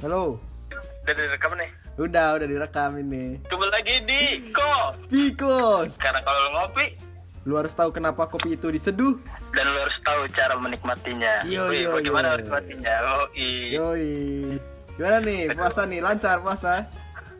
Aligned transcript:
Halo. 0.00 0.36
Udah 1.02 1.14
direkam 1.14 1.52
nih. 1.54 1.70
Udah, 1.96 2.36
udah 2.36 2.46
direkam 2.46 2.90
ini. 2.98 3.40
Kembali 3.46 3.70
lagi 3.72 3.94
di 4.04 4.22
Ko. 4.50 4.92
Pikos. 5.08 5.96
Karena 5.96 6.20
kalau 6.20 6.42
ngopi 6.52 6.86
Lu 7.46 7.54
harus 7.54 7.70
tahu 7.72 7.94
kenapa 7.94 8.26
kopi 8.26 8.58
itu 8.58 8.68
diseduh. 8.68 9.14
dan 9.54 9.64
lo 9.64 9.78
harus 9.80 9.98
tahu 10.02 10.26
cara 10.34 10.58
menikmatinya. 10.58 11.46
Yo, 11.46 11.70
Wih, 11.70 11.86
yo, 11.86 11.94
bagaimana 11.94 12.26
yo. 12.28 12.32
menikmatinya? 12.36 12.94
Oh. 13.06 13.24
Yoi. 13.32 14.58
Gimana 14.98 15.16
nih 15.22 15.54
puasa 15.54 15.86
nih? 15.86 16.00
Lancar 16.02 16.42
puasa? 16.42 16.84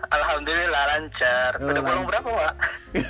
Alhamdulillah 0.07 0.83
lancar. 0.89 1.51
Oh, 1.59 1.67
Udah 1.67 1.83
bolong 1.83 2.07
berapa, 2.07 2.29
Pak? 2.31 2.55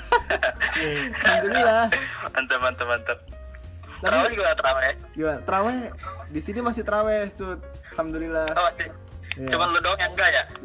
Alhamdulillah. 1.20 1.84
mantap, 2.32 2.58
mantap, 2.58 2.86
mantap. 2.88 3.18
Tapi- 3.20 4.02
Terawih 4.02 4.32
juga 4.32 4.52
terawih. 4.56 4.94
Gimana? 5.12 5.38
Traweh? 5.44 5.78
Di 6.26 6.40
sini 6.40 6.58
masih 6.60 6.82
traweh, 6.82 7.28
cut. 7.30 7.60
Alhamdulillah. 7.92 8.48
Oh, 8.56 8.70
sih. 8.74 8.88
Iya. 9.36 9.52
Cuman 9.52 9.68
lo 9.68 9.80
doang 9.84 10.00
yang 10.00 10.12
enggak 10.16 10.30
ya? 10.32 10.42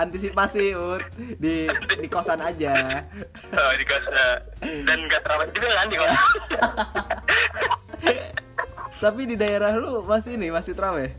Antisipasi, 0.00 0.74
Ut. 0.74 1.02
Di 1.36 1.68
di 2.00 2.08
kosan 2.08 2.40
aja. 2.40 3.04
Oh, 3.52 3.72
di 3.76 3.84
kos. 3.84 4.04
eh, 4.08 4.36
Dan 4.84 4.98
enggak 5.06 5.20
terawih 5.24 5.48
juga 5.52 5.68
kan 5.74 5.88
di 5.88 5.96
kos. 5.96 6.10
Tapi 9.04 9.20
di 9.28 9.36
daerah 9.36 9.76
lu 9.76 10.00
masih 10.00 10.40
ini, 10.40 10.48
masih 10.48 10.72
traweh. 10.72 11.12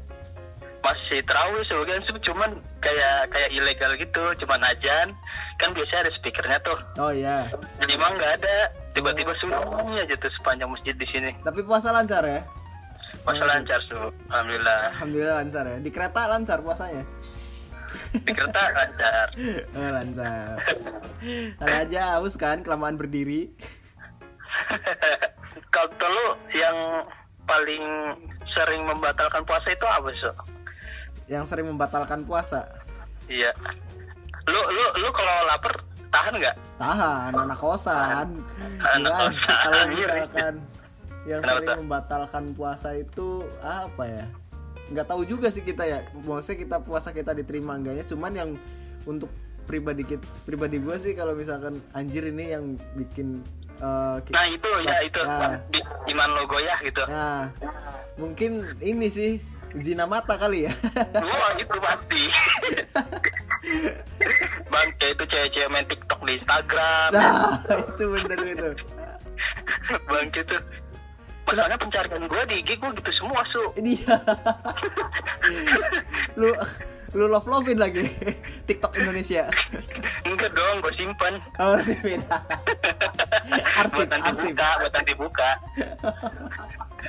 Masih 0.82 1.22
terawih 1.26 1.66
sebagian 1.66 2.02
sih 2.06 2.14
cuman 2.24 2.62
kayak 2.78 3.30
kayak 3.30 3.50
ilegal 3.52 3.92
gitu, 3.98 4.24
cuman 4.42 4.62
ajan. 4.66 5.14
Kan 5.58 5.70
biasanya 5.72 6.10
ada 6.10 6.14
speakernya 6.18 6.58
tuh. 6.62 6.78
Oh 6.98 7.12
iya. 7.14 7.50
Jadi 7.78 7.94
emang 7.94 8.18
nggak 8.18 8.42
ada. 8.42 8.58
Tiba-tiba 8.96 9.34
sunyi 9.38 10.02
aja 10.02 10.16
tuh 10.18 10.32
sepanjang 10.40 10.72
masjid 10.72 10.96
di 10.96 11.08
sini. 11.10 11.32
Tapi 11.44 11.62
puasa 11.62 11.92
lancar 11.92 12.24
ya? 12.24 12.42
Masa 13.26 13.44
lancar 13.44 13.80
tuh, 13.90 14.14
alhamdulillah. 14.30 14.78
Alhamdulillah 14.94 15.36
lancar 15.42 15.64
ya. 15.66 15.78
Di 15.82 15.90
kereta 15.90 16.22
lancar 16.26 16.58
puasanya. 16.62 17.04
Di 18.14 18.32
kereta 18.32 18.62
lancar. 18.72 19.28
Oh, 19.76 19.90
lancar. 19.90 20.56
Ada 21.58 21.76
aja 21.84 22.02
haus 22.16 22.36
kan 22.36 22.62
kelamaan 22.62 22.96
berdiri. 22.96 23.50
Kalau 25.74 25.92
lu 26.08 26.26
yang 26.54 26.78
paling 27.44 27.84
sering 28.56 28.88
membatalkan 28.88 29.44
puasa 29.44 29.68
itu 29.70 29.84
apa 29.84 30.08
sih? 30.16 30.32
Yang 31.28 31.52
sering 31.52 31.68
membatalkan 31.68 32.24
puasa. 32.24 32.64
Iya. 33.28 33.52
Lu 34.46 34.62
lu 34.62 34.84
lu 34.96 35.10
kalau 35.10 35.36
lapar 35.50 35.74
tahan 36.14 36.38
nggak? 36.38 36.56
Tahan, 36.78 37.32
anak 37.34 37.58
kosan. 37.58 38.28
Anak 38.80 39.12
kosan. 39.12 39.58
Kalau 39.66 39.82
Iya. 39.92 40.08
misalkan 40.08 40.54
yang 41.26 41.42
Kenapa 41.42 41.54
sering 41.56 41.68
tuh? 41.68 41.78
membatalkan 41.82 42.44
puasa 42.54 42.90
itu 42.94 43.28
apa 43.60 44.04
ya? 44.06 44.26
Nggak 44.88 45.08
tahu 45.08 45.22
juga 45.24 45.50
sih 45.50 45.62
kita 45.62 45.84
ya. 45.84 46.00
Maksudnya 46.16 46.58
kita 46.60 46.78
puasa 46.80 47.10
kita 47.10 47.34
diterima 47.34 47.74
enggaknya. 47.74 48.06
Cuman 48.06 48.32
yang 48.32 48.50
untuk 49.04 49.30
pribadi 49.66 50.06
kita, 50.06 50.22
pribadi 50.44 50.78
gue 50.78 50.94
sih 50.96 51.12
kalau 51.12 51.34
misalkan 51.34 51.82
anjir 51.92 52.22
ini 52.24 52.54
yang 52.54 52.64
bikin 52.94 53.42
ki- 54.22 54.32
Nah 54.32 54.46
itu 54.46 54.70
ya 54.82 54.96
itu 55.02 55.20
Nah. 55.20 55.58
di, 55.68 55.82
iman 56.08 56.30
lo 56.32 56.46
goyah 56.46 56.78
gitu. 56.80 57.02
Nah, 57.04 57.50
mungkin 58.16 58.52
ini 58.78 59.10
sih 59.10 59.42
zina 59.74 60.06
mata 60.06 60.38
kali 60.38 60.70
ya. 60.70 60.74
Wah 61.20 61.52
itu 61.56 61.76
pasti. 61.76 62.22
Bang, 64.66 64.90
itu 64.94 65.24
cewek-cewek 65.26 65.70
main 65.70 65.86
TikTok 65.86 66.20
di 66.22 66.38
Instagram. 66.38 67.10
nah, 67.12 67.58
itu 67.90 68.04
bener 68.06 68.40
itu. 68.46 68.70
Bang 70.06 70.28
itu. 70.30 70.58
Masalahnya 71.46 71.78
pencarian 71.78 72.26
gue 72.26 72.42
di 72.50 72.56
IG 72.66 72.70
gue 72.82 72.92
gitu 72.98 73.12
semua 73.14 73.42
su. 73.54 73.64
Ini 73.78 73.92
ya. 74.02 74.18
lu 76.40 76.50
lu 77.16 77.26
love 77.32 77.48
lovein 77.48 77.80
lagi 77.80 78.10
TikTok 78.68 78.98
Indonesia. 78.98 79.48
Enggak 80.26 80.52
dong, 80.58 80.82
gue 80.82 80.94
simpen. 80.98 81.34
Oh, 81.62 81.78
beda. 81.80 82.38
arsip, 83.86 84.04
buat 84.04 84.10
nanti 84.10 84.30
arsip. 84.34 84.52
buka, 84.52 84.70
buat 84.82 84.94
nanti 84.94 85.14
buka. 85.14 85.50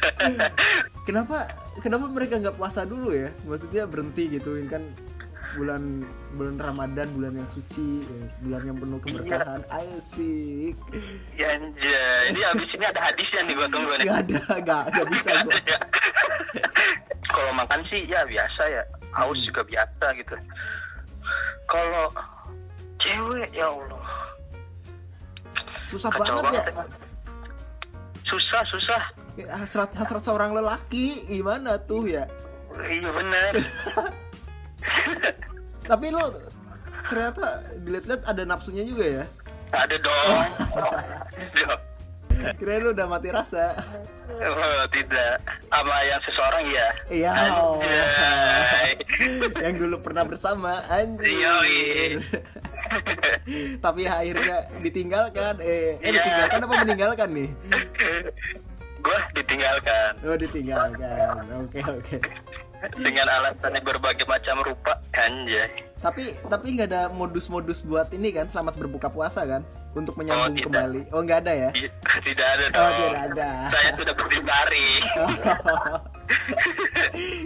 Kenapa 1.09 1.49
kenapa 1.81 2.05
mereka 2.05 2.37
nggak 2.37 2.61
puasa 2.61 2.85
dulu 2.85 3.17
ya? 3.17 3.33
Maksudnya 3.49 3.89
berhenti 3.89 4.29
gitu 4.29 4.61
kan 4.69 4.85
bulan 5.57 6.05
bulan 6.33 6.57
Ramadan, 6.61 7.09
bulan 7.11 7.33
yang 7.35 7.49
suci, 7.49 8.05
ya, 8.05 8.25
bulan 8.41 8.63
yang 8.65 8.77
penuh 8.77 8.99
keberkahan. 9.01 9.61
Ayo 9.67 9.99
sih. 9.99 10.77
Ya 11.33 11.57
anjay, 11.57 12.31
ini 12.31 12.41
abis 12.45 12.69
ini 12.71 12.85
ada 12.85 13.01
hadisnya 13.03 13.41
nih 13.43 13.55
gue 13.55 13.69
tunggu 13.69 13.93
nih. 13.97 14.07
Gak 14.07 14.19
ada, 14.23 14.41
gak, 14.61 14.85
gak 14.93 15.07
bisa 15.11 15.29
Nggak 15.33 15.45
gua. 15.45 15.61
ya. 15.65 15.79
Kalau 17.27 17.53
makan 17.53 17.81
sih 17.85 18.01
ya 18.05 18.21
biasa 18.23 18.63
ya, 18.67 18.83
haus 19.13 19.35
Hmm. 19.35 19.47
juga 19.49 19.63
biasa 19.65 20.07
gitu. 20.15 20.35
Kalau 21.67 22.07
cewek 22.99 23.49
ya 23.51 23.67
Allah, 23.67 24.05
Susah 25.87 26.11
kacau 26.11 26.39
banget 26.41 26.63
ya. 26.63 26.71
emang. 26.71 26.89
Susah 28.23 28.63
susah. 28.67 29.03
Ya, 29.37 29.47
hasrat 29.55 29.93
hasrat 29.93 30.23
seorang 30.23 30.51
lelaki 30.51 31.25
gimana 31.27 31.77
tuh 31.79 32.09
ya? 32.09 32.25
Iya 32.77 33.09
bener. 33.09 33.53
Tapi 35.87 36.07
lu 36.11 36.25
ternyata 37.07 37.47
dilihat-lihat 37.81 38.23
ada 38.27 38.43
nafsunya 38.43 38.83
juga 38.83 39.05
ya? 39.23 39.25
ada 39.75 39.97
dong. 39.99 40.47
Kirain 42.61 42.85
lu 42.85 42.93
udah 42.93 43.07
mati 43.09 43.33
rasa. 43.33 43.73
Oh, 44.29 44.83
tidak. 44.93 45.41
Sama 45.73 45.97
yang 46.05 46.21
seseorang 46.21 46.65
ya. 46.69 46.89
Iya. 47.09 47.33
Anjay. 47.33 48.91
yang 49.65 49.75
dulu 49.81 49.97
pernah 50.05 50.23
bersama 50.29 50.85
anjir. 50.93 52.21
Tapi 53.85 54.03
akhirnya 54.05 54.69
ditinggalkan. 54.85 55.59
Eh, 55.65 55.97
eh 55.99 56.13
Iya. 56.13 56.13
ditinggalkan 56.21 56.59
apa 56.61 56.75
meninggalkan 56.85 57.29
nih? 57.33 57.49
Gue 59.01 59.19
ditinggalkan 59.39 60.11
Oh, 60.27 60.37
ditinggalkan. 60.37 61.31
Oke, 61.63 61.81
oke. 61.83 62.17
Dengan 62.95 63.27
alasan 63.27 63.71
yang 63.73 63.85
berbagai 63.85 64.25
macam 64.25 64.61
rupa. 64.63 65.01
Anjay. 65.13 65.69
Tapi 65.97 66.37
tapi 66.47 66.67
nggak 66.73 66.89
ada 66.89 67.03
modus-modus 67.09 67.81
buat 67.81 68.13
ini 68.13 68.31
kan 68.31 68.47
selamat 68.47 68.77
berbuka 68.77 69.09
puasa 69.09 69.43
kan 69.43 69.65
untuk 69.93 70.13
menyambung 70.15 70.53
tidak. 70.55 70.69
kembali. 70.69 71.01
Oh, 71.09 71.21
nggak 71.21 71.39
ada 71.41 71.53
ya? 71.57 71.71
Ti- 71.73 71.89
Tidak 72.27 72.47
ada 72.47 72.65
Oh, 72.69 72.91
tidak 72.99 73.23
ada. 73.31 73.51
Saya 73.71 73.91
sudah 73.95 74.15
berdikari. 74.15 74.89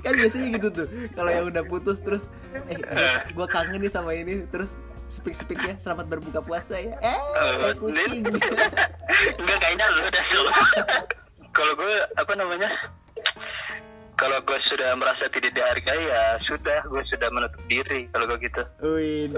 kan 0.01 0.13
biasanya 0.15 0.47
gitu 0.57 0.69
tuh 0.73 0.87
kalau 1.13 1.31
yang 1.31 1.47
udah 1.47 1.63
putus 1.63 2.01
terus 2.01 2.33
eh 2.67 2.81
gua, 2.81 3.13
gua 3.37 3.47
kangen 3.47 3.77
nih 3.79 3.93
sama 3.93 4.17
ini 4.17 4.49
terus 4.49 4.81
speak 5.05 5.37
speaknya 5.37 5.77
selamat 5.77 6.09
berbuka 6.09 6.41
puasa 6.41 6.81
ya 6.81 6.97
eh 6.97 7.21
kayak 7.61 7.77
kucing 7.77 8.25
Enggak 9.39 9.59
kayaknya 9.59 9.85
lu 9.87 10.01
udah. 10.03 10.25
Kalau 11.51 11.73
gue 11.75 11.93
apa 12.15 12.33
namanya? 12.33 12.71
Kalau 14.21 14.37
gue 14.45 14.59
sudah 14.69 14.93
merasa 15.01 15.33
tidak 15.33 15.57
dihargai 15.57 16.03
ya 16.05 16.37
sudah 16.45 16.85
gue 16.85 17.01
sudah 17.09 17.33
menutup 17.33 17.63
diri 17.73 18.05
kalau 18.13 18.29
gue 18.29 18.39
gitu. 18.45 18.63
Wih, 18.85 19.33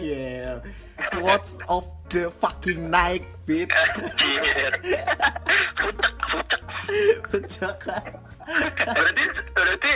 yeah. 0.00 0.56
What's 1.20 1.60
of 1.68 1.84
the 2.08 2.32
fucking 2.40 2.88
night, 2.88 3.28
bitch? 3.44 3.76
Fucek, 5.76 6.14
fucek. 6.32 6.62
Pecahkan. 7.28 8.04
Berarti 8.80 9.24
berarti 9.52 9.94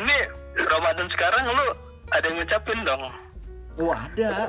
ini 0.00 0.16
Ramadan 0.64 1.08
sekarang 1.12 1.44
lu 1.52 1.66
ada 2.16 2.24
yang 2.32 2.40
ngucapin 2.40 2.80
dong. 2.88 3.12
Oh 3.76 3.92
ada. 3.92 4.48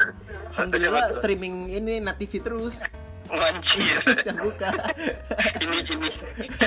Alhamdulillah 0.55 1.11
streaming 1.19 1.67
ini 1.67 1.99
Net 1.99 2.15
TV 2.15 2.39
terus. 2.39 2.79
Anjir. 3.31 3.99
Bisa 4.19 4.31
buka. 4.35 4.69
ini 5.63 5.77
ini 5.87 6.09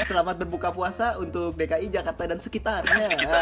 Selamat 0.09 0.41
berbuka 0.41 0.73
puasa 0.73 1.21
untuk 1.21 1.53
DKI 1.61 1.93
Jakarta 1.93 2.25
dan 2.25 2.41
sekitarnya. 2.41 3.07
kita 3.13 3.41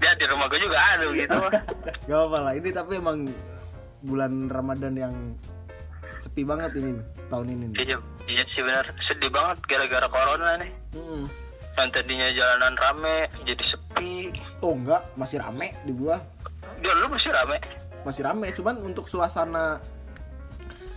ya 0.00 0.12
di 0.16 0.24
rumah 0.26 0.48
gue 0.48 0.60
juga 0.60 0.78
ada 0.80 1.06
gitu. 1.12 1.38
Gak 2.08 2.20
apa 2.28 2.38
lah. 2.40 2.52
Ini 2.56 2.68
tapi 2.72 2.98
emang 2.98 3.28
bulan 4.02 4.48
Ramadan 4.50 4.94
yang 4.96 5.14
sepi 6.22 6.42
banget 6.46 6.78
ini 6.78 6.98
tahun 7.28 7.46
ini. 7.50 7.66
Iya, 7.78 7.98
iya 8.30 8.44
sih 8.54 8.62
benar 8.62 8.86
sedih 9.10 9.30
banget 9.30 9.58
gara-gara 9.66 10.06
corona 10.06 10.58
nih. 10.62 10.72
Mm. 10.94 11.26
Yang 11.72 11.88
tadinya 11.98 12.28
jalanan 12.30 12.74
rame 12.78 13.16
jadi 13.42 13.64
sepi. 13.66 14.12
Oh 14.62 14.78
enggak, 14.78 15.02
masih 15.18 15.42
rame 15.42 15.74
di 15.82 15.92
gua. 15.94 16.22
Dia 16.78 16.94
lu 16.94 17.10
masih 17.10 17.30
rame. 17.34 17.58
Masih 18.02 18.22
rame, 18.26 18.50
cuman 18.54 18.76
untuk 18.82 19.06
suasana 19.06 19.78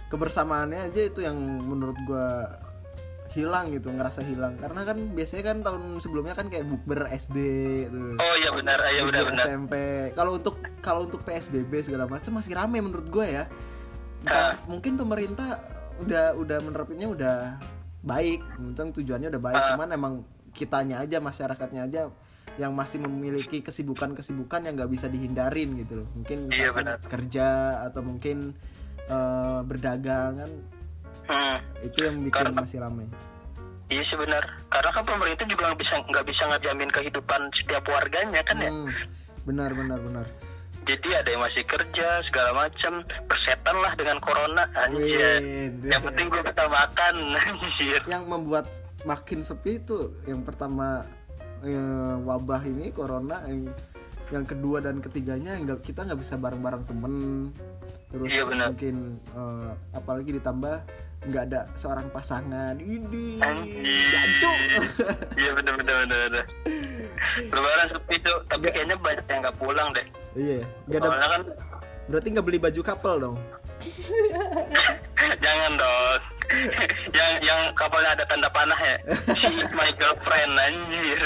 kebersamaannya 0.08 0.90
aja 0.92 1.02
itu 1.02 1.20
yang 1.22 1.36
menurut 1.62 1.98
gua 2.06 2.60
hilang 3.32 3.68
gitu, 3.68 3.92
ngerasa 3.92 4.24
hilang. 4.24 4.56
Karena 4.56 4.88
kan 4.88 4.98
biasanya 5.12 5.44
kan 5.44 5.58
tahun 5.60 6.00
sebelumnya 6.00 6.32
kan 6.32 6.48
kayak 6.48 6.64
bukber 6.66 7.12
SD 7.12 7.38
tuh. 7.92 8.16
Oh 8.16 8.36
iya 8.40 8.50
benar, 8.56 8.80
iya 8.88 9.04
benar 9.04 9.24
benar. 9.28 9.44
SMP. 9.44 9.74
Kalau 10.16 10.40
untuk 10.40 10.56
kalau 10.80 11.04
untuk 11.04 11.20
PSBB 11.28 11.84
segala 11.84 12.08
macam 12.08 12.40
masih 12.40 12.56
rame 12.56 12.80
menurut 12.80 13.12
gue 13.12 13.28
ya. 13.28 13.44
Ah. 14.24 14.56
Mungkin 14.66 14.96
pemerintah 14.96 15.60
udah 16.00 16.32
udah 16.34 16.58
menerapinnya 16.64 17.08
udah 17.12 17.38
baik, 18.02 18.40
mungkin 18.56 18.96
tujuannya 18.96 19.28
udah 19.36 19.44
baik, 19.44 19.60
Ah. 19.60 19.68
cuman 19.76 19.90
emang 19.92 20.14
kitanya 20.56 21.04
aja 21.04 21.20
masyarakatnya 21.20 21.84
aja 21.84 22.02
yang 22.56 22.72
masih 22.72 23.04
memiliki 23.04 23.60
kesibukan-kesibukan 23.60 24.64
yang 24.64 24.80
nggak 24.80 24.88
bisa 24.88 25.12
dihindarin 25.12 25.76
gitu 25.76 26.00
loh 26.00 26.08
mungkin 26.16 26.48
Iya, 26.48 26.72
benar. 26.72 27.04
kerja 27.04 27.48
atau 27.84 28.00
mungkin 28.00 28.56
eh, 29.08 29.60
berdagang 29.62 30.34
kan 30.38 30.52
Hmm. 31.26 31.58
itu 31.82 31.98
yang 32.00 32.22
bikin 32.22 32.38
Karena- 32.44 32.62
masih 32.62 32.80
ramai 32.80 33.06
Iya 33.86 34.02
sih 34.04 34.18
benar. 34.18 34.42
Karena 34.68 34.90
kan 34.92 35.04
pemerintah 35.04 35.46
juga 35.46 35.64
nggak 35.68 35.80
bisa 35.80 35.94
nggak 36.04 36.26
bisa 36.26 36.42
ngejamin 36.48 36.90
kehidupan 36.92 37.42
setiap 37.54 37.86
warganya 37.86 38.42
kan 38.42 38.58
ya. 38.58 38.70
Hmm, 38.70 38.90
benar 39.44 39.70
benar 39.72 40.00
benar 40.00 40.26
Jadi 40.84 41.10
ada 41.12 41.26
yang 41.28 41.42
masih 41.42 41.62
kerja 41.64 42.08
segala 42.24 42.54
macam 42.56 43.02
persetan 43.26 43.74
lah 43.76 43.94
dengan 43.96 44.18
corona 44.20 44.70
anjir. 44.76 45.42
Yang 45.82 46.02
penting 46.04 46.26
gue 46.30 46.42
bisa 46.44 46.64
makan 46.64 47.16
anjir. 47.44 48.02
yang 48.06 48.24
membuat 48.26 48.70
makin 49.02 49.42
sepi 49.42 49.78
itu 49.80 50.14
yang 50.26 50.42
pertama 50.42 51.02
eh, 51.62 51.78
wabah 52.22 52.62
ini 52.64 52.90
corona 52.92 53.42
yang 53.44 53.70
yang 54.28 54.42
kedua 54.44 54.78
dan 54.80 54.98
ketiganya 54.98 55.54
nggak 55.56 55.80
kita 55.82 56.02
nggak 56.02 56.18
bisa 56.18 56.34
bareng-bareng 56.36 56.84
temen 56.84 57.14
terus 58.10 58.28
Iya, 58.28 58.44
benar. 58.44 58.68
mungkin 58.70 58.96
eh, 59.32 59.70
apalagi 59.92 60.32
ditambah 60.34 60.76
nggak 61.26 61.44
ada 61.44 61.66
seorang 61.74 62.06
pasangan 62.10 62.78
ini 62.78 63.42
jancuk 64.08 64.58
Iya 65.42 65.52
benar 65.54 65.74
benar 65.76 65.96
benar. 66.04 66.20
benar. 66.28 66.46
Lebaran 67.36 67.88
sepi 67.92 68.16
tuh, 68.20 68.38
tapi 68.46 68.62
Nggak. 68.62 68.74
kayaknya 68.74 68.98
banyak 68.98 69.26
yang 69.26 69.40
nggak 69.42 69.58
pulang 69.58 69.88
deh. 69.92 70.06
iya 70.36 70.60
nggak 70.86 71.00
ada 71.00 71.08
Soalnya 71.08 71.30
kan 71.30 71.42
berarti 72.06 72.28
nggak 72.30 72.46
beli 72.46 72.60
baju 72.60 72.82
couple 72.82 73.18
dong 73.20 73.38
jangan 75.44 75.72
dong. 75.76 76.22
yang 77.12 77.32
yang 77.42 77.60
kapalnya 77.74 78.14
ada 78.14 78.24
tanda 78.24 78.48
panah 78.48 78.78
ya. 78.78 78.98
My 79.78 79.90
girlfriend 79.92 80.54
anjir. 80.56 81.20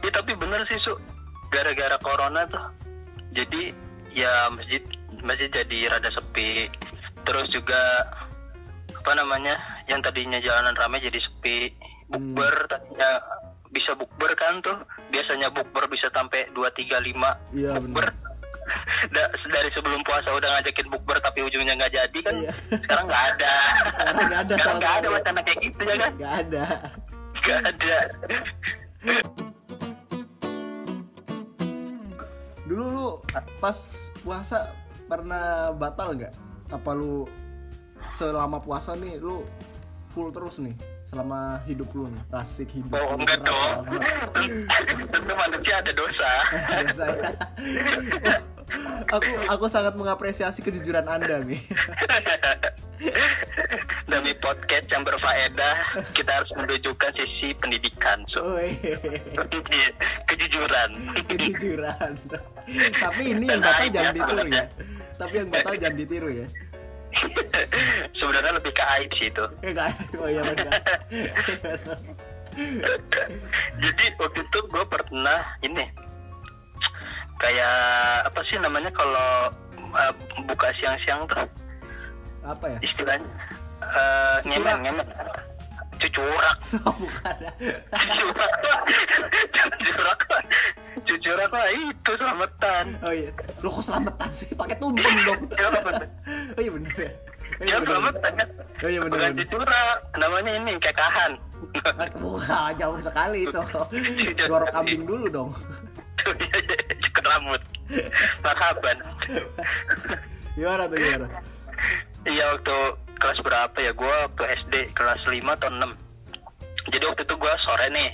Ya 0.00 0.10
tapi 0.10 0.32
bener 0.34 0.62
sih 0.64 0.78
su. 0.78 0.94
Gara-gara 1.48 1.96
corona 1.98 2.44
tuh. 2.46 2.64
Jadi 3.32 3.72
ya 4.12 4.48
masjid 4.48 4.82
masjid 5.20 5.48
jadi 5.48 5.90
rada 5.90 6.10
sepi. 6.10 6.68
Terus 7.22 7.48
juga 7.50 8.06
apa 8.94 9.12
namanya 9.14 9.56
yang 9.86 10.00
tadinya 10.00 10.38
jalanan 10.38 10.74
ramai 10.74 11.00
jadi 11.00 11.18
sepi. 11.18 11.72
Bukber 12.08 12.54
tadinya 12.66 13.20
bisa 13.68 13.92
bukber 13.94 14.32
kan 14.34 14.60
tuh. 14.60 14.76
Biasanya 15.08 15.50
bukber 15.50 15.88
bisa 15.88 16.08
sampai 16.08 16.48
2 16.50 16.64
3 16.72 17.00
5 17.00 17.36
Iya, 17.52 17.76
bukber. 17.76 18.06
Da- 19.08 19.32
dari 19.48 19.72
sebelum 19.72 20.04
puasa 20.04 20.28
udah 20.28 20.60
ngajakin 20.60 20.92
bukber 20.92 21.16
tapi 21.18 21.40
ujungnya 21.40 21.72
nggak 21.72 21.88
jadi 21.88 22.18
kan 22.20 22.34
Iya. 22.36 22.52
sekarang 22.84 23.04
nggak 23.08 23.24
ada 23.32 23.54
Sekarang 23.88 24.26
nggak 24.28 24.40
ada 24.44 24.54
sekarang 24.54 24.76
nggak 24.76 24.92
ada 24.92 25.08
wacana 25.08 25.40
kayak 25.40 25.58
gitu 25.64 25.80
ya 25.80 25.94
kan 25.96 26.12
nggak 26.12 26.34
ada 26.36 26.64
nggak 27.32 27.60
ada 27.64 27.98
dulu 32.68 32.84
lu 32.92 33.08
pas 33.58 33.76
puasa 34.20 34.76
pernah 35.08 35.72
batal 35.72 36.12
nggak? 36.14 36.34
Apa 36.68 36.90
lu 36.92 37.24
selama 38.20 38.60
puasa 38.60 38.92
nih 38.92 39.16
lu 39.16 39.42
full 40.12 40.28
terus 40.28 40.60
nih 40.60 40.76
selama 41.08 41.64
hidup 41.64 41.88
lu 41.96 42.12
nih 42.12 42.22
asik 42.36 42.68
hidup 42.68 42.92
oh 42.92 43.16
lu 43.16 43.24
enggak 43.24 43.40
dong. 43.40 43.88
tentu 45.08 45.32
manusia 45.32 45.80
ada 45.80 45.92
dosa. 45.96 46.30
Biasa 46.68 47.04
ya. 47.08 47.30
aku 49.16 49.30
aku 49.48 49.64
sangat 49.68 49.96
mengapresiasi 49.96 50.60
kejujuran 50.60 51.08
anda 51.08 51.40
nih 51.40 51.60
podcast 54.48 54.88
yang 54.88 55.04
berfaedah 55.04 55.76
kita 56.16 56.30
harus 56.40 56.48
menunjukkan 56.56 57.10
sisi 57.12 57.52
pendidikan. 57.60 58.24
So 58.32 58.56
Woi, 58.56 58.80
kejujuran. 60.32 60.90
Kejujuran. 61.28 62.12
Tapi 63.04 63.22
ini 63.36 63.44
yang 63.44 63.60
batal 63.60 63.88
jangan 63.92 64.12
ya, 64.12 64.16
ditiru 64.16 64.44
ya. 64.48 64.64
tapi 65.18 65.34
yang 65.40 65.48
batal 65.50 65.74
jangan 65.80 65.96
ditiru 65.96 66.28
ya. 66.30 66.46
Sebenarnya 68.14 68.52
lebih 68.60 68.72
ke 68.76 68.84
aib 68.84 69.10
sih 69.18 69.28
itu. 69.32 69.44
Oh 70.20 70.28
iya 70.28 70.42
benar. 70.44 70.72
Jadi 73.80 74.04
waktu 74.20 74.40
itu 74.44 74.58
gue 74.68 74.84
pernah 74.84 75.40
ini 75.64 75.84
kayak 77.40 77.76
apa 78.28 78.40
sih 78.52 78.60
namanya 78.60 78.92
kalau 78.92 79.50
uh, 79.96 80.12
buka 80.44 80.68
siang-siang 80.76 81.24
tuh? 81.26 81.48
Apa 82.44 82.76
ya? 82.76 82.78
Istilahnya 82.84 83.26
uh, 83.82 84.36
Cucurak. 84.42 84.46
ngemen 84.46 84.76
ngemen 84.84 85.06
cucurak. 85.98 86.56
Oh, 86.86 86.94
bukan. 86.94 87.36
Cucurak. 87.90 88.52
Cucurak. 89.82 90.20
Cucurak 91.02 91.50
lah 91.50 91.68
itu 91.72 92.10
selamatan. 92.14 92.84
Oh 93.02 93.12
iya. 93.12 93.30
Lo 93.64 93.68
kok 93.72 93.82
selamatan 93.82 94.30
sih? 94.30 94.48
Pakai 94.54 94.76
tumpeng 94.78 95.18
dong. 95.26 95.42
Oh 96.56 96.60
iya 96.62 96.70
benar 96.70 96.94
ya. 96.94 97.10
Oh, 97.58 97.64
iya 97.66 97.74
ya 97.74 97.78
selamatan 97.82 98.32
kan? 98.38 98.48
Oh 98.78 98.88
iya, 98.88 98.98
bener, 99.02 99.10
bukan 99.10 99.30
bener. 99.34 99.38
cucurak. 99.42 99.96
Namanya 100.14 100.50
ini 100.54 100.72
kekahan. 100.78 101.32
Wah, 102.22 102.70
jauh 102.78 102.98
sekali 103.02 103.38
itu. 103.50 103.60
Gorok 104.50 104.70
kambing 104.70 105.02
dulu 105.02 105.26
dong. 105.26 105.50
Cukur 107.02 107.24
rambut. 107.26 107.62
Marhaban. 108.44 108.98
Gimana 110.54 110.82
tuh 110.86 110.96
gimana? 110.98 111.26
Iya 112.26 112.44
waktu 112.54 112.78
kelas 113.18 113.38
berapa 113.42 113.76
ya? 113.78 113.92
Gue 113.92 114.08
waktu 114.08 114.42
SD 114.64 114.74
kelas 114.94 115.20
5 115.26 115.34
atau 115.44 115.68
6 115.68 116.90
Jadi 116.94 117.04
waktu 117.04 117.22
itu 117.26 117.34
gue 117.36 117.52
sore 117.62 117.86
nih 117.90 118.08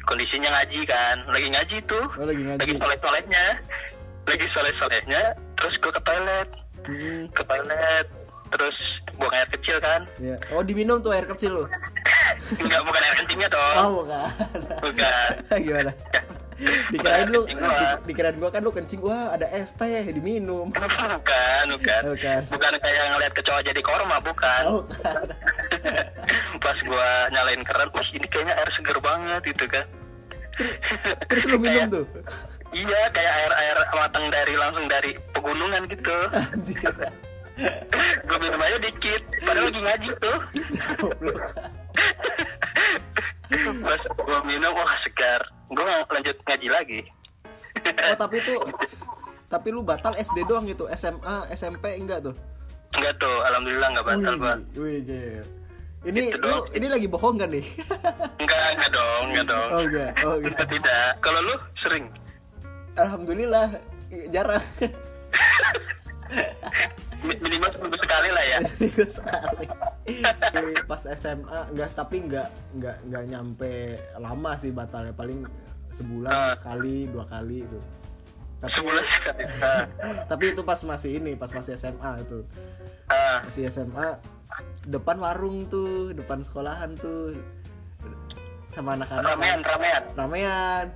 Kondisinya 0.00 0.48
ngaji 0.56 0.80
kan. 0.88 1.16
Lagi 1.28 1.48
ngaji 1.52 1.76
tuh. 1.86 2.04
Oh, 2.18 2.24
lagi 2.26 2.40
ngaji. 2.42 2.60
Lagi 2.64 2.74
soleh-solehnya. 2.80 3.44
Lagi 4.26 4.46
soleh-solehnya 4.50 5.22
Terus 5.60 5.74
gue 5.78 5.92
ke 5.92 6.02
toilet. 6.02 6.48
Hmm, 6.88 7.22
Ke 7.36 7.42
toilet 7.44 8.06
Terus 8.50 8.76
buang 9.20 9.34
air 9.36 9.46
kecil 9.52 9.76
kan. 9.78 10.02
Ya. 10.16 10.34
oh 10.50 10.64
diminum 10.64 10.98
tuh 11.04 11.12
air 11.12 11.28
kecil 11.28 11.62
lo 11.62 11.64
Enggak 12.64 12.82
bukan 12.88 13.00
air 13.04 13.14
kencingnya 13.20 13.48
dong 13.52 13.76
oh 13.76 13.90
bukan. 14.02 14.26
Bukan. 14.80 15.30
Gimana? 15.68 15.92
Bukan 15.92 16.24
dikirain 16.92 17.24
air 17.24 17.28
lu 17.32 17.42
dikirain 18.04 18.36
gua 18.36 18.50
kan 18.52 18.60
lu 18.60 18.68
kencing 18.68 19.00
wah 19.00 19.32
ada 19.32 19.48
es 19.50 19.72
teh 19.72 20.04
diminum 20.10 20.68
Bukan, 20.74 21.64
bukan 21.72 22.02
Bukan. 22.12 22.40
Bukan 22.52 22.72
kayak 22.78 23.04
ngeliat 23.10 23.32
kecoa 23.32 23.60
jadi 23.64 23.80
korma, 23.80 24.16
bukan 24.20 24.62
oh 24.68 24.82
bukan 24.84 25.24
Pas 26.64 26.78
gua 26.84 27.08
nyalain 27.32 27.64
keran, 27.64 27.88
wih 27.90 28.08
ini 28.12 28.26
kayaknya 28.28 28.54
air 28.54 28.70
seger 28.76 28.98
banget 29.00 29.40
gitu 29.48 29.64
kan 29.66 29.86
terus 31.26 31.44
lu 31.48 31.56
minum 31.56 31.88
Kayak- 31.88 31.92
tuh 31.92 32.06
Iya, 32.70 33.02
kayak 33.10 33.32
air-air 33.34 33.76
matang 33.90 34.30
dari 34.30 34.54
langsung 34.54 34.86
dari 34.86 35.10
pegunungan 35.34 35.90
gitu. 35.90 36.18
gue 38.30 38.38
minum 38.38 38.62
aja 38.62 38.78
dikit, 38.78 39.22
padahal 39.42 39.66
lagi 39.66 39.80
ngaji 39.82 40.08
tuh. 40.22 40.38
Goblok. 41.02 41.40
Pas 43.82 44.02
gue 44.06 44.38
minum, 44.46 44.70
wah 44.70 44.94
segar. 45.02 45.42
Gue 45.80 45.88
lanjut 46.10 46.36
ngaji 46.38 46.68
lagi. 46.68 47.00
oh 47.80 48.14
tapi 48.14 48.36
itu 48.38 48.54
tapi 49.52 49.68
lu 49.70 49.80
batal 49.80 50.12
SD 50.12 50.44
doang 50.44 50.62
gitu 50.64 50.84
SMA 50.92 51.48
SMP 51.50 51.96
enggak 51.96 52.20
tuh 52.22 52.36
Enggak 52.90 53.14
tuh, 53.16 53.36
alhamdulillah 53.46 53.88
nggak 53.88 54.02
batal 54.04 54.34
Wih, 54.34 54.40
gua. 54.42 54.54
wih. 54.76 55.40
Ini 56.02 56.20
Gitu 56.32 56.42
lu 56.42 56.58
ini 56.72 56.86
lagi 56.86 57.06
bohong 57.06 57.36
kan 57.36 57.48
nih? 57.48 57.62
Enggak, 58.42 58.60
enggak 58.72 58.90
dong, 58.90 59.22
enggak 59.30 59.46
dong. 59.46 59.68
Oh 59.70 59.80
enggak, 59.80 60.10
oh 60.20 60.34
enggak. 60.34 60.50
Tidak, 60.50 60.66
tidak. 60.74 61.06
Kalau 61.20 61.40
lu 61.40 61.54
sering? 61.78 62.04
Alhamdulillah 62.96 63.68
jarang. 64.28 64.64
Mi- 67.20 67.36
Minimal 67.38 67.70
seminggu 67.70 67.98
sekali 68.00 68.28
lah 68.32 68.44
ya. 68.44 68.58
Minggu 68.80 69.04
sekali. 69.06 69.66
Pas 70.82 71.02
SMA 71.14 71.58
enggak 71.68 71.90
tapi 71.92 72.16
enggak 72.18 72.48
enggak 72.72 72.96
enggak 73.04 73.24
nyampe 73.28 73.72
lama 74.16 74.52
sih 74.56 74.72
batalnya 74.72 75.12
paling 75.12 75.44
sebulan 75.90 76.30
Ah. 76.30 76.54
sekali 76.54 77.06
dua 77.06 77.26
kali 77.26 77.62
itu. 77.62 77.80
Tapi 78.58 78.72
Sebulan 78.72 79.04
sekali. 79.10 79.42
Ah, 79.64 79.84
tapi 80.26 80.44
itu 80.50 80.60
pas 80.60 80.80
masih 80.80 81.10
ini 81.16 81.32
pas 81.32 81.48
masih 81.48 81.74
SMA 81.74 82.12
itu 82.20 82.44
ah. 83.06 83.40
masih 83.42 83.66
SMA 83.66 84.20
depan 84.84 85.16
warung 85.16 85.64
tuh 85.66 86.12
depan 86.12 86.40
sekolahan 86.40 86.92
tuh 86.94 87.36
sama 88.70 88.94
anak-anak 88.94 89.34
ramean, 89.34 89.60
ramean. 89.62 90.02
ramean 90.14 90.86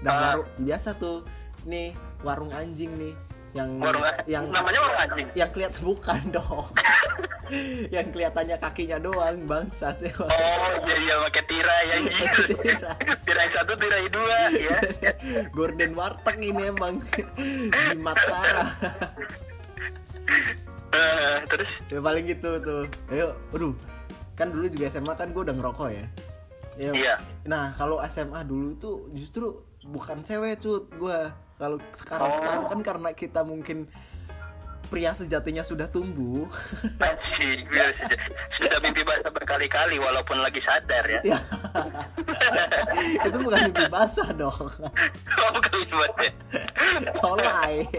dan 0.00 0.10
Ah. 0.10 0.20
warung 0.34 0.48
biasa 0.58 0.90
tuh 0.94 1.22
nih 1.64 1.92
warung 2.20 2.50
anjing 2.50 2.90
nih 2.94 3.14
yang 3.54 3.70
Warung 3.78 4.02
yang 4.26 4.50
namanya 4.50 4.78
warung 4.82 4.98
anjing. 4.98 5.28
yang 5.32 5.46
kelihatan 5.48 5.82
bukan 5.86 6.20
dong. 6.36 6.66
Yang 7.86 8.06
kelihatannya 8.10 8.56
kakinya 8.58 8.98
doang 8.98 9.46
bangsat. 9.46 9.94
Ya 10.02 10.10
Oh 10.18 10.28
iya 10.84 10.96
iya 10.98 11.14
pakai 11.22 11.42
tirai 11.46 11.82
ya. 11.86 11.96
Tirai. 12.58 12.98
Tirai 13.22 13.48
satu 13.54 13.72
tirai 13.78 14.06
dua 14.10 14.38
ya. 14.50 14.78
gorden 15.50 15.94
warteg 15.94 16.36
ini 16.42 16.66
emang. 16.66 16.98
Jimat 17.70 18.18
parah. 18.18 18.70
Eh, 20.90 21.36
terus? 21.46 21.70
Ya 21.90 21.98
paling 21.98 22.24
gitu 22.26 22.50
tuh. 22.58 22.86
Ayo 23.10 23.34
aduh. 23.50 23.74
Kan 24.34 24.50
dulu 24.50 24.66
juga 24.66 24.90
SMA 24.90 25.14
kan 25.14 25.30
gue 25.30 25.42
udah 25.42 25.54
ngerokok 25.54 25.88
ya. 25.90 26.06
Ya, 26.74 26.90
Iya. 26.90 27.14
Nah, 27.46 27.70
kalau 27.78 28.02
SMA 28.02 28.42
dulu 28.42 28.74
tuh 28.74 29.06
justru 29.14 29.62
bukan 29.86 30.26
cewek 30.26 30.58
cut 30.58 30.90
gua. 30.98 31.30
Kalau 31.54 31.78
sekarang 31.94 32.28
Oh. 32.28 32.36
sekarang 32.36 32.64
kan 32.66 32.80
karena 32.82 33.10
kita 33.12 33.40
mungkin 33.42 33.86
pria 34.84 35.10
sejatinya 35.10 35.62
sudah 35.62 35.86
tumbuh. 35.88 36.46
Masih 36.98 37.66
biar 37.66 37.90
saja. 37.96 38.16
Sudah 38.58 38.78
mimpi 38.78 39.02
basah 39.02 39.30
berkali-kali 39.30 39.96
walaupun 39.98 40.38
lagi 40.38 40.60
sadar 40.62 41.02
ya. 41.08 41.20
ya. 41.24 41.38
itu 43.26 43.38
bukan 43.38 43.70
mimpi 43.70 43.86
basah 43.88 44.28
dong. 44.30 44.70
Oh, 45.40 45.50
bukan 45.52 45.72
mimpi 45.78 45.94
basah. 45.94 46.30
Colai. 47.16 47.74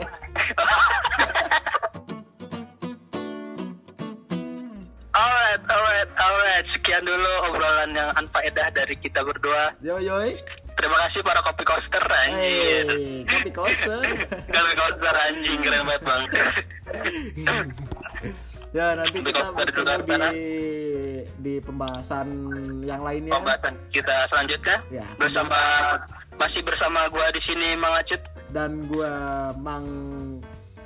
Alright, 5.15 5.62
alright, 5.71 6.09
alright. 6.19 6.65
Sekian 6.75 7.07
dulu 7.07 7.31
obrolan 7.47 7.95
yang 7.95 8.12
anfaedah 8.19 8.67
dari 8.75 9.00
kita 9.00 9.24
berdua. 9.24 9.71
Yo 9.79 9.95
yoi. 9.95 10.35
Terima 10.75 10.98
kasih 11.08 11.20
para 11.24 11.39
kopi 11.41 11.63
coaster 11.63 12.03
anjir. 12.03 12.86
Hey, 12.91 13.24
kopi 13.24 13.50
coaster. 13.51 14.00
Kopi 14.53 14.74
coaster 14.75 15.15
anjing 15.15 15.60
keren 15.63 15.82
banget 15.84 16.01
bang. 16.03 16.24
ya 18.75 18.86
nanti 18.94 19.15
Kopi 19.15 19.29
kita 19.32 19.39
coaster 19.41 19.65
di 19.65 19.72
bertemu 19.72 20.15
di 20.36 20.48
di 21.39 21.53
pembahasan 21.63 22.27
yang 22.84 23.01
lainnya. 23.01 23.32
Pembahasan 23.34 23.74
kita 23.89 24.15
selanjutnya 24.27 24.75
Ya. 24.91 25.05
bersama 25.15 25.58
masih 26.36 26.62
bersama 26.62 27.08
gua 27.08 27.32
di 27.32 27.41
sini 27.44 27.79
Mang 27.79 27.96
Acut. 27.96 28.22
Dan 28.51 28.88
gua 28.88 29.12
Mang 29.60 29.84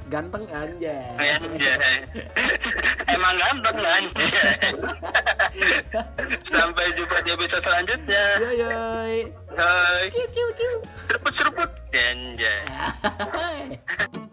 ganteng 0.09 0.45
aja. 0.49 0.95
Anjay. 1.21 2.01
Emang 3.05 3.35
ganteng 3.37 3.77
anjay. 3.77 4.73
Sampai 6.49 6.85
jumpa 6.97 7.17
di 7.23 7.29
episode 7.37 7.63
selanjutnya. 7.63 8.25
Yo 8.41 8.51
yoi. 8.65 9.17
Hai. 9.53 10.03
Kiu 10.09 10.27
kiu 10.33 10.49
kiu. 10.57 10.73
Seruput 11.07 11.33
seruput. 11.37 11.69
Anjay. 11.93 12.61